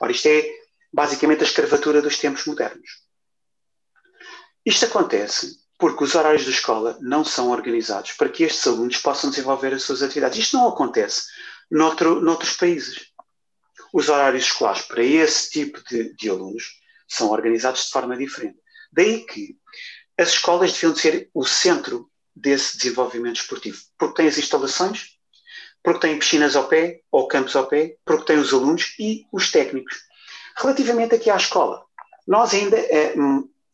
[0.00, 0.50] Ora, isto é
[0.92, 3.02] basicamente a escravatura dos tempos modernos.
[4.64, 9.30] Isto acontece porque os horários da escola não são organizados para que estes alunos possam
[9.30, 10.38] desenvolver as suas atividades.
[10.38, 11.26] Isto não acontece
[11.68, 13.06] noutro, noutros países.
[13.92, 18.58] Os horários escolares para esse tipo de, de alunos são organizados de forma diferente.
[18.92, 19.56] Daí que
[20.16, 25.18] as escolas deviam ser o centro desse desenvolvimento esportivo, porque têm as instalações,
[25.82, 29.50] porque têm piscinas ao pé, ou campos ao pé, porque têm os alunos e os
[29.50, 29.96] técnicos.
[30.56, 31.84] Relativamente aqui à escola,
[32.26, 33.14] nós ainda eh,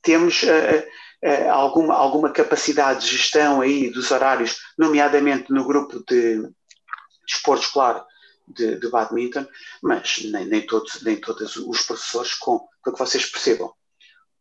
[0.02, 6.48] temos eh, alguma, alguma capacidade de gestão aí dos horários, nomeadamente no grupo de
[7.26, 8.06] desporto escolar
[8.46, 9.46] de, de badminton,
[9.82, 13.72] mas nem, nem, todos, nem todos os professores, com, para que vocês percebam,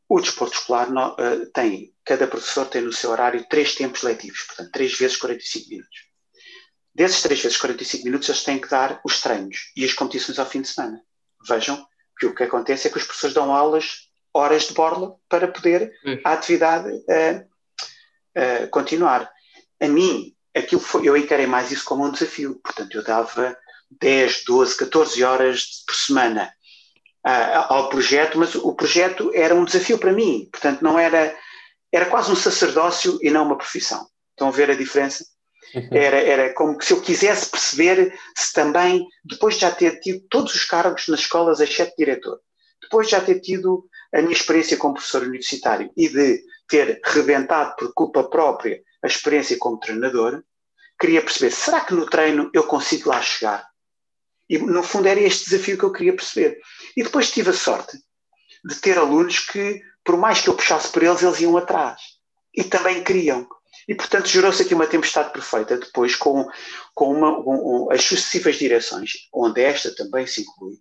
[0.10, 4.42] o desporto escolar no, uh, tem, cada professor tem no seu horário três tempos letivos,
[4.44, 6.08] portanto, três vezes 45 minutos.
[6.96, 10.46] Desses três vezes 45 minutos, eles têm que dar os treinos e as competições ao
[10.46, 11.02] fim de semana.
[11.48, 11.86] Vejam
[12.18, 15.92] que o que acontece é que os professores dão aulas, horas de borla, para poder
[16.24, 17.46] a atividade uh,
[18.38, 19.30] uh, continuar.
[19.82, 22.60] A mim, aquilo foi, eu encarei mais isso como um desafio.
[22.64, 23.58] Portanto, eu dava
[24.00, 26.52] 10, 12, 14 horas por semana
[27.68, 30.48] ao projeto, mas o projeto era um desafio para mim.
[30.52, 31.36] Portanto, não era.
[31.92, 34.08] Era quase um sacerdócio e não uma profissão.
[34.32, 35.26] Estão a ver a diferença?
[35.92, 40.22] Era, era como que se eu quisesse perceber se também, depois de já ter tido
[40.30, 42.40] todos os cargos nas escolas, exceto diretor,
[42.82, 47.76] depois de já ter tido a minha experiência como professor universitário e de ter rebentado
[47.78, 50.44] por culpa própria a experiência como treinador,
[51.00, 53.68] queria perceber, será que no treino eu consigo lá chegar?
[54.50, 56.60] E no fundo era este desafio que eu queria perceber.
[56.96, 57.98] E depois tive a sorte
[58.66, 62.02] de ter alunos que, por mais que eu puxasse por eles, eles iam atrás.
[62.56, 63.48] E também queriam.
[63.88, 66.46] E, portanto, gerou-se aqui uma tempestade perfeita depois com,
[66.94, 70.78] com, uma, com as sucessivas direções, onde esta também se inclui.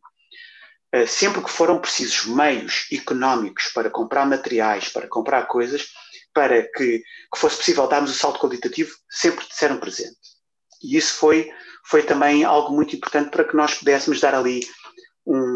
[0.96, 5.88] Eh, sempre que foram precisos meios económicos para comprar materiais, para comprar coisas,
[6.32, 10.16] para que, que fosse possível darmos o salto qualitativo, sempre disseram presente.
[10.82, 11.50] E isso foi,
[11.84, 14.60] foi também algo muito importante para que nós pudéssemos dar ali
[15.26, 15.55] um,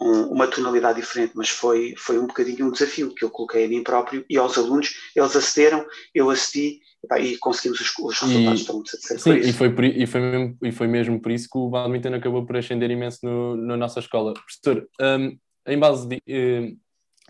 [0.00, 3.68] um, uma tonalidade diferente, mas foi, foi um bocadinho um desafio que eu coloquei a
[3.68, 5.84] mim próprio e aos alunos, eles acederam,
[6.14, 6.80] eu acedi
[7.18, 8.90] e conseguimos os, os resultados.
[8.90, 11.68] Satisfeito Sim, e foi, por, e, foi mesmo, e foi mesmo por isso que o
[11.68, 14.34] badminton acabou por ascender imenso no, na nossa escola.
[14.34, 16.76] Professor, um, em base de, uh,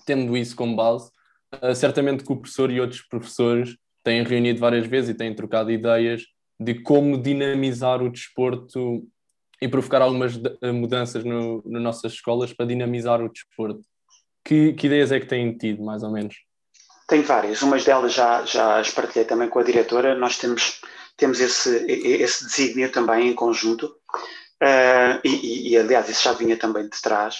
[0.04, 1.10] tendo isso como base,
[1.62, 5.70] uh, certamente que o professor e outros professores têm reunido várias vezes e têm trocado
[5.70, 6.22] ideias
[6.60, 9.06] de como dinamizar o desporto
[9.60, 13.82] e provocar algumas eh, mudanças no, nas nossas escolas para dinamizar o desporto.
[14.44, 16.36] Que, que, ideias é que têm tido, mais ou menos?
[17.08, 17.60] Tenho várias.
[17.62, 20.14] Umas delas já, já as partilhei também com a diretora.
[20.14, 20.80] Nós temos,
[21.16, 23.86] temos esse, esse desígnio também em conjunto.
[24.62, 27.36] Uh, e, e, aliás, isso já vinha também de trás,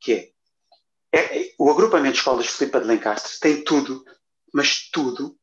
[0.00, 0.34] que é
[1.14, 4.04] é, o agrupamento de escolas Filipe de Lencastre tem tudo,
[4.52, 5.36] mas tudo,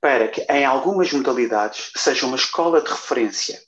[0.00, 3.60] para que em algumas modalidades seja uma escola de referência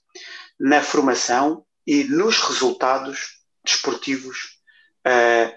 [0.58, 4.58] na formação e nos resultados desportivos
[5.06, 5.56] uh,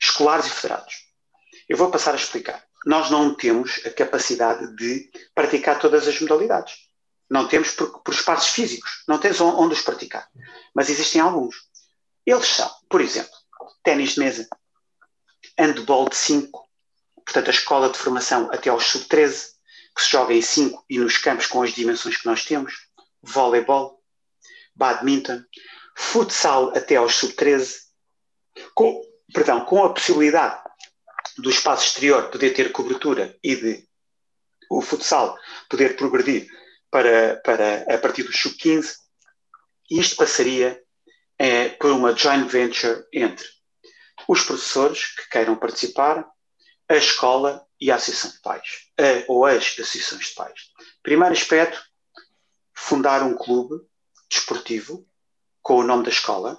[0.00, 0.94] escolares e federados.
[1.68, 2.64] Eu vou passar a explicar.
[2.86, 6.74] Nós não temos a capacidade de praticar todas as modalidades.
[7.28, 10.28] Não temos por, por espaços físicos, não temos onde os praticar.
[10.74, 11.54] Mas existem alguns.
[12.26, 13.32] Eles são, por exemplo,
[13.82, 14.48] ténis de mesa,
[15.58, 16.68] handball de 5,
[17.24, 19.50] portanto a escola de formação até aos sub-13,
[19.94, 22.88] que se joga em 5 e nos campos com as dimensões que nós temos,
[23.22, 23.99] voleibol,
[24.80, 25.44] badminton,
[25.94, 27.76] futsal até aos sub-13,
[28.74, 30.58] com, perdão, com a possibilidade
[31.36, 33.88] do espaço exterior poder ter cobertura e de
[34.70, 35.36] o futsal
[35.68, 36.48] poder progredir
[36.90, 38.94] para, para a partir do sub-15,
[39.90, 40.80] isto passaria
[41.38, 43.46] é, por uma joint venture entre
[44.26, 46.24] os professores que queiram participar,
[46.88, 50.60] a escola e a associação de pais, a, ou as associações de pais.
[51.02, 51.80] Primeiro aspecto,
[52.74, 53.89] fundar um clube
[54.30, 55.06] desportivo
[55.60, 56.56] com o nome da escola,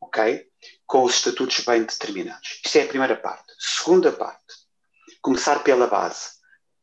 [0.00, 0.46] ok?
[0.86, 2.60] Com os estatutos bem determinados.
[2.64, 3.52] Isto é a primeira parte.
[3.58, 4.54] Segunda parte,
[5.20, 6.38] começar pela base.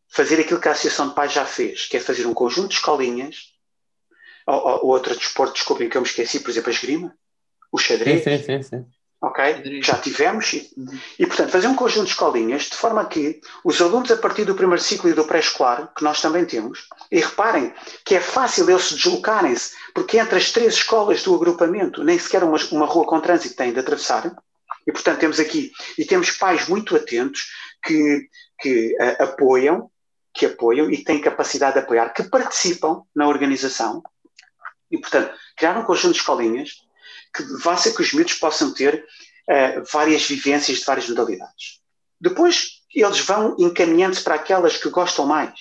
[0.07, 2.75] Fazer aquilo que a Associação de Pais já fez, que é fazer um conjunto de
[2.75, 3.53] escolinhas,
[4.45, 7.17] ou, ou outro desporto, desculpem que eu me esqueci, por exemplo, a esgrima,
[7.71, 8.23] o xadrez.
[8.23, 8.85] Sim, sim, sim.
[9.25, 9.81] Ok?
[9.81, 10.53] Já tivemos.
[10.53, 10.69] E,
[11.19, 14.55] e, portanto, fazer um conjunto de escolinhas de forma que os alunos, a partir do
[14.55, 17.73] primeiro ciclo e do pré-escolar, que nós também temos, e reparem
[18.05, 22.57] que é fácil eles deslocarem-se, porque entre as três escolas do agrupamento, nem sequer uma,
[22.71, 24.35] uma rua com trânsito têm de atravessar.
[24.87, 27.47] E, portanto, temos aqui, e temos pais muito atentos
[27.83, 29.89] que, que uh, apoiam,
[30.33, 34.03] que apoiam e têm capacidade de apoiar, que participam na organização.
[34.91, 36.84] E, portanto, criar um conjunto de escolinhas
[37.35, 39.05] que vá ser que os miúdos possam ter
[39.49, 41.81] uh, várias vivências de várias modalidades.
[42.19, 45.53] Depois, eles vão encaminhando-se para aquelas que gostam mais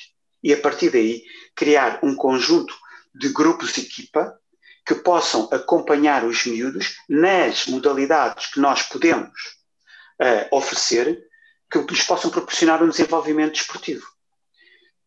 [0.43, 2.75] e, a partir daí, criar um conjunto
[3.15, 4.39] de grupos de equipa
[4.87, 9.33] que possam acompanhar os miúdos nas modalidades que nós podemos
[10.21, 11.19] uh, oferecer,
[11.71, 14.07] que lhes possam proporcionar um desenvolvimento desportivo.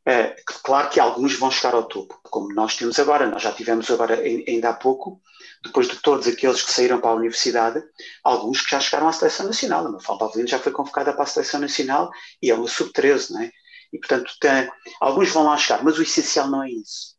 [0.07, 3.29] Uh, claro que alguns vão chegar ao topo, como nós temos agora.
[3.29, 5.21] Nós já tivemos agora, ainda há pouco,
[5.61, 7.83] depois de todos aqueles que saíram para a universidade,
[8.23, 9.85] alguns que já chegaram à seleção nacional.
[9.85, 12.09] A Mafalda Alvelino já foi convocada para a seleção nacional
[12.41, 13.51] e é uma sub-13, não é?
[13.91, 17.17] E, portanto, tem, alguns vão lá chegar, mas o essencial não é isso.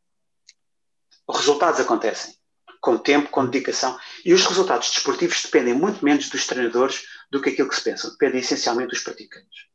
[1.27, 2.39] Os resultados acontecem
[2.81, 7.51] com tempo, com dedicação, e os resultados desportivos dependem muito menos dos treinadores do que
[7.51, 9.69] aquilo que se pensa, dependem essencialmente dos praticantes.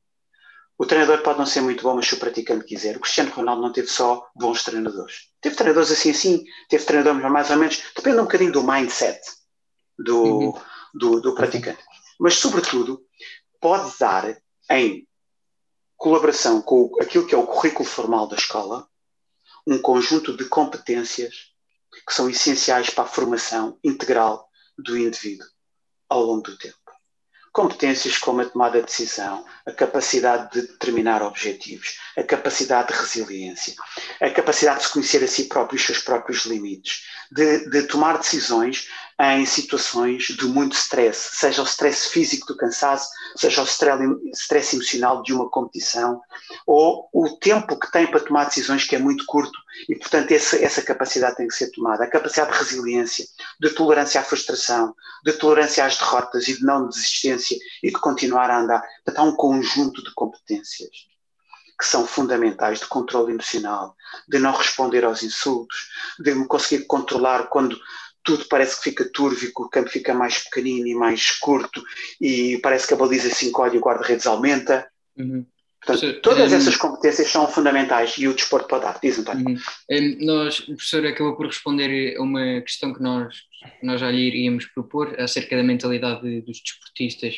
[0.77, 2.97] O treinador pode não ser muito bom, mas se o praticante quiser.
[2.97, 5.29] O Cristiano Ronaldo não teve só bons treinadores.
[5.39, 7.81] Teve treinadores assim assim, teve treinadores mais ou menos.
[7.95, 9.21] Depende um bocadinho do mindset
[9.97, 10.53] do, uhum.
[10.93, 11.83] do, do praticante.
[12.19, 13.01] Mas, sobretudo,
[13.61, 14.35] pode dar
[14.71, 15.07] em
[15.95, 18.87] colaboração com aquilo que é o currículo formal da escola
[19.65, 21.53] um conjunto de competências
[22.05, 25.47] que são essenciais para a formação integral do indivíduo
[26.09, 26.82] ao longo do tempo.
[27.53, 33.75] Competências como a tomada de decisão, a capacidade de determinar objetivos, a capacidade de resiliência,
[34.19, 37.83] a capacidade de se conhecer a si próprio e os seus próprios limites, de, de
[37.83, 43.65] tomar decisões em situações de muito stress, seja o stress físico do cansaço, seja o
[43.65, 46.19] stress emocional de uma competição,
[46.65, 50.57] ou o tempo que tem para tomar decisões que é muito curto e, portanto, essa,
[50.57, 52.03] essa capacidade tem que ser tomada.
[52.03, 53.25] A capacidade de resiliência,
[53.59, 58.49] de tolerância à frustração, de tolerância às derrotas e de não desistência e de continuar
[58.49, 58.81] a andar.
[59.03, 61.13] Portanto, há um conjunto de competências
[61.79, 63.95] que são fundamentais de controle emocional,
[64.27, 67.77] de não responder aos insultos, de me conseguir controlar quando
[68.23, 71.83] tudo parece que fica que o campo fica mais pequenino e mais curto
[72.19, 74.87] e parece que a baliza se encolhe e o guarda-redes aumenta.
[75.17, 75.45] Uhum.
[75.85, 78.99] Portanto, todas essas competências são fundamentais e o desporto pode dar.
[79.03, 79.45] Diz, António.
[79.45, 79.57] Uhum.
[79.91, 83.35] Um, nós, o professor acabou por responder a uma questão que nós,
[83.81, 87.35] nós já lhe iríamos propor acerca da mentalidade dos desportistas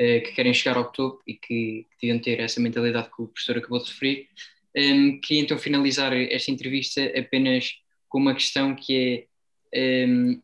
[0.00, 3.28] uh, que querem chegar ao topo e que, que deviam ter essa mentalidade que o
[3.28, 4.28] professor acabou de referir.
[4.74, 7.72] Um, queria então finalizar esta entrevista apenas
[8.08, 9.31] com uma questão que é
[9.74, 10.42] um,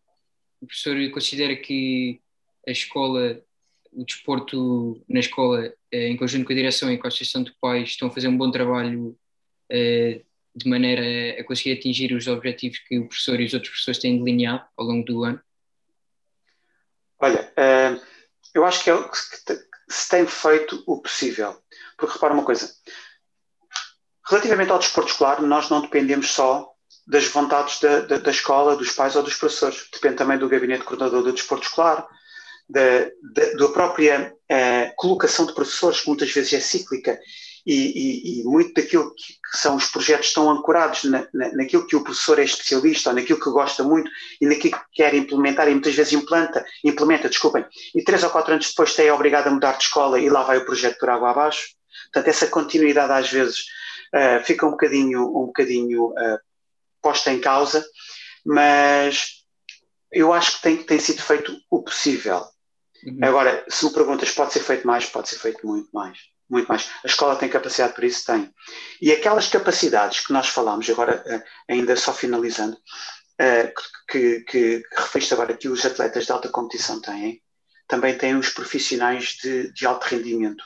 [0.61, 2.21] o professor considera que
[2.67, 3.41] a escola,
[3.93, 7.55] o desporto na escola, eh, em conjunto com a direção e com a associação de
[7.61, 9.17] pais, estão a fazer um bom trabalho
[9.71, 14.01] uh, de maneira a conseguir atingir os objetivos que o professor e os outros professores
[14.01, 15.41] têm delineado ao longo do ano?
[17.21, 18.01] Olha, uh,
[18.55, 21.57] eu acho que, é, que se tem feito o possível.
[21.97, 22.73] Porque repara uma coisa,
[24.29, 26.73] relativamente ao desporto escolar, nós não dependemos só
[27.09, 29.89] das vontades da, da, da, escola, dos pais ou dos professores.
[29.91, 32.07] Depende também do gabinete coordenador do desporto escolar,
[32.69, 37.19] da, da, da própria uh, colocação de professores, que muitas vezes é cíclica,
[37.67, 41.87] e, e, e muito daquilo que, que, são os projetos estão ancorados na, na, naquilo
[41.87, 45.67] que o professor é especialista, ou naquilo que gosta muito, e naquilo que quer implementar,
[45.67, 47.65] e muitas vezes implanta, implementa, desculpem,
[47.95, 50.59] e três ou quatro anos depois é obrigado a mudar de escola e lá vai
[50.59, 51.69] o projeto por água abaixo.
[52.13, 53.61] Portanto, essa continuidade às vezes
[54.15, 56.39] uh, fica um bocadinho, um bocadinho uh,
[57.03, 57.85] posta em causa,
[58.45, 59.45] mas
[60.13, 62.45] eu acho que tem, tem sido feito o possível.
[63.05, 63.19] Uhum.
[63.23, 65.07] Agora, se me perguntas, pode ser feito mais?
[65.07, 66.19] Pode ser feito muito mais.
[66.49, 66.89] Muito mais.
[67.05, 68.25] A escola tem capacidade para isso?
[68.25, 68.53] Tem.
[69.01, 72.77] E aquelas capacidades que nós falamos, agora eh, ainda só finalizando,
[73.39, 73.73] eh,
[74.11, 77.43] que, que, que referiste agora que os atletas de alta competição têm,
[77.87, 80.65] também tem os profissionais de, de alto rendimento.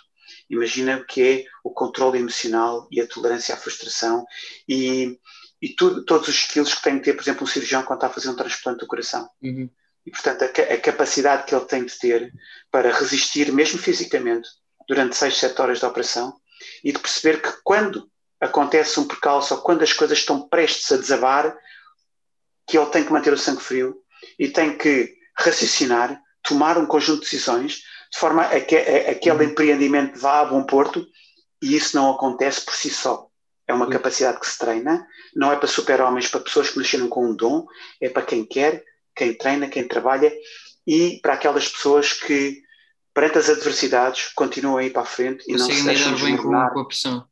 [0.49, 4.25] Imagina o que é o controle emocional e a tolerância à frustração
[4.69, 5.19] e,
[5.63, 8.09] e tudo, todos os skills que tem que ter, por exemplo, um cirurgião quando está
[8.09, 9.31] a fazer um transplante do coração.
[9.41, 9.71] Uhum.
[10.05, 12.33] E, portanto, a, a, capacidade que ele tem de ter
[12.69, 14.49] para resistir, mesmo fisicamente,
[14.89, 16.35] durante 6, 7 horas de operação
[16.83, 18.11] e de perceber que quando
[18.41, 21.57] acontece um percalço ou quando as coisas estão prestes a desabar,
[22.67, 23.97] que ele tem que manter o sangue frio
[24.37, 29.37] e tem que raciocinar, tomar um conjunto de decisões de forma a que a, aquele
[29.37, 29.43] uhum.
[29.45, 31.07] empreendimento vá a bom porto
[31.63, 33.29] e isso não acontece por si só.
[33.73, 37.27] É uma capacidade que se treina, não é para super-homens, para pessoas que nasceram com
[37.27, 37.67] um dom,
[38.01, 38.85] é para quem quer,
[39.17, 40.33] quem treina, quem trabalha
[40.87, 42.63] e para aquelas pessoas que,
[43.15, 46.73] perante as adversidades, continuam a ir para a frente e não se deixam desmoronar.
[46.73, 47.27] Com a pressão.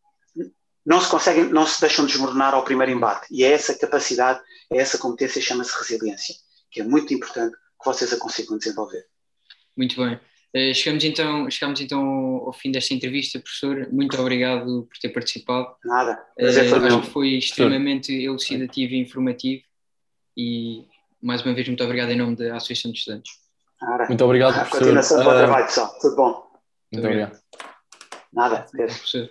[0.86, 3.26] Não se conseguem, não se deixam desmoronar ao primeiro embate.
[3.30, 4.40] E é essa capacidade,
[4.72, 6.34] é essa competência, chama-se resiliência,
[6.70, 9.04] que é muito importante que vocês a consigam desenvolver.
[9.76, 10.18] Muito bem.
[10.54, 12.00] Uh, chegamos, então, chegamos então
[12.44, 13.88] ao fim desta entrevista, professor.
[13.92, 15.68] Muito obrigado por ter participado.
[15.84, 16.20] Nada.
[16.38, 19.62] Uh, acho que foi extremamente elucidativo e informativo.
[20.36, 20.86] E
[21.22, 23.32] mais uma vez, muito obrigado em nome da Associação de Estudantes.
[23.80, 24.06] Nada.
[24.06, 24.78] Muito obrigado, professor.
[24.78, 25.98] Continuação do uh, trabalho, pessoal.
[26.00, 26.50] Tudo bom.
[26.92, 27.40] Muito obrigado.
[28.32, 28.66] Nada.
[28.70, 29.30] Professor.